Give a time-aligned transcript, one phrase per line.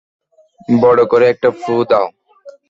[0.81, 2.07] বড় করে একটা ফুঁ দাও!